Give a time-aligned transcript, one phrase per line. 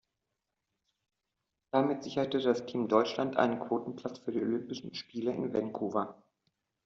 [1.71, 6.23] Damit sicherte das Team Deutschland einen Quotenplatz für die Olympischen Spiele in Vancouver.